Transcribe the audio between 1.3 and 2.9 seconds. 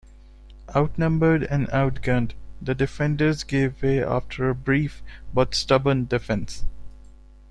and outgunned, the